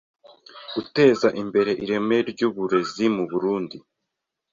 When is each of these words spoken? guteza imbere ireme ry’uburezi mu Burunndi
guteza 0.73 1.27
imbere 1.41 1.71
ireme 1.83 2.17
ry’uburezi 2.29 3.05
mu 3.15 3.23
Burunndi 3.29 3.77